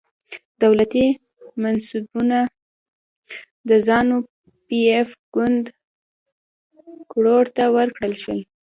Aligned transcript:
دولتي 0.63 1.07
منصبونه 1.61 2.39
د 3.69 3.71
زانو 3.87 4.17
پي 4.65 4.79
ایف 4.93 5.09
ګوند 5.35 5.63
غړو 7.11 7.37
ته 7.55 7.63
ورکړل 7.77 8.13
شول. 8.23 8.39